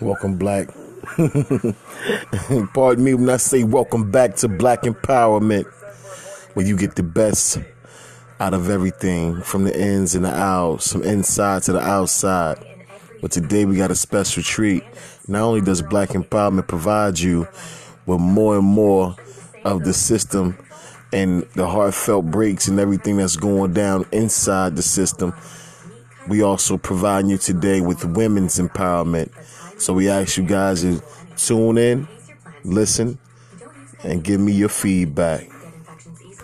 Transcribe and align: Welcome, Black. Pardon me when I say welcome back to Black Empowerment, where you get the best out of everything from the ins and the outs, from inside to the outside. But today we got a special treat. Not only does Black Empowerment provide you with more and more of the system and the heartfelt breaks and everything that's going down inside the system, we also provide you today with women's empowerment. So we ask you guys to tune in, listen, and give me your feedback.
Welcome, 0.00 0.36
Black. 0.36 0.68
Pardon 2.74 3.04
me 3.04 3.14
when 3.14 3.30
I 3.30 3.38
say 3.38 3.64
welcome 3.64 4.10
back 4.10 4.36
to 4.36 4.48
Black 4.48 4.82
Empowerment, 4.82 5.66
where 6.54 6.66
you 6.66 6.76
get 6.76 6.96
the 6.96 7.02
best 7.02 7.58
out 8.38 8.52
of 8.52 8.68
everything 8.68 9.40
from 9.40 9.64
the 9.64 9.78
ins 9.78 10.14
and 10.14 10.24
the 10.24 10.34
outs, 10.34 10.92
from 10.92 11.02
inside 11.02 11.62
to 11.64 11.72
the 11.72 11.80
outside. 11.80 12.58
But 13.22 13.32
today 13.32 13.64
we 13.64 13.76
got 13.76 13.90
a 13.90 13.94
special 13.94 14.42
treat. 14.42 14.84
Not 15.26 15.42
only 15.42 15.60
does 15.60 15.80
Black 15.80 16.10
Empowerment 16.10 16.68
provide 16.68 17.18
you 17.18 17.48
with 18.04 18.20
more 18.20 18.58
and 18.58 18.66
more 18.66 19.16
of 19.64 19.84
the 19.84 19.94
system 19.94 20.58
and 21.12 21.42
the 21.54 21.66
heartfelt 21.66 22.26
breaks 22.26 22.68
and 22.68 22.78
everything 22.78 23.16
that's 23.16 23.36
going 23.36 23.72
down 23.72 24.04
inside 24.12 24.76
the 24.76 24.82
system, 24.82 25.34
we 26.28 26.42
also 26.42 26.76
provide 26.76 27.26
you 27.28 27.38
today 27.38 27.80
with 27.80 28.04
women's 28.04 28.58
empowerment. 28.58 29.30
So 29.80 29.92
we 29.92 30.08
ask 30.08 30.36
you 30.36 30.44
guys 30.44 30.82
to 30.82 31.02
tune 31.36 31.78
in, 31.78 32.08
listen, 32.64 33.18
and 34.02 34.22
give 34.22 34.40
me 34.40 34.52
your 34.52 34.68
feedback. 34.68 35.48